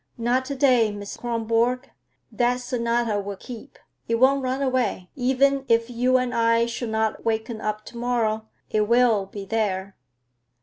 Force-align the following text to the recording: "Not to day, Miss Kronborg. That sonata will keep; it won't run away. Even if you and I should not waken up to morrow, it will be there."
"Not 0.17 0.45
to 0.45 0.55
day, 0.55 0.91
Miss 0.91 1.15
Kronborg. 1.15 1.91
That 2.31 2.59
sonata 2.59 3.19
will 3.19 3.35
keep; 3.37 3.77
it 4.07 4.15
won't 4.15 4.41
run 4.41 4.63
away. 4.63 5.11
Even 5.15 5.63
if 5.69 5.91
you 5.91 6.17
and 6.17 6.33
I 6.33 6.65
should 6.65 6.89
not 6.89 7.23
waken 7.23 7.61
up 7.61 7.85
to 7.85 7.97
morrow, 7.97 8.47
it 8.71 8.87
will 8.87 9.27
be 9.27 9.45
there." 9.45 9.95